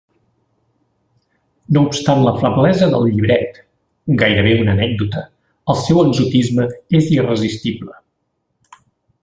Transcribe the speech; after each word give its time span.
No 1.75 1.83
obstant 1.89 2.21
la 2.27 2.33
feblesa 2.39 2.87
del 2.93 3.05
llibret 3.11 3.61
—gairebé 4.21 4.55
una 4.63 4.75
anècdota— 4.79 5.23
el 5.75 5.79
seu 5.83 6.01
exotisme 6.07 6.67
és 7.03 7.13
irresistible. 7.19 7.95